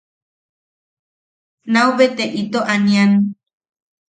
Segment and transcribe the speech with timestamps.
[1.71, 3.11] Naubete ito aanian.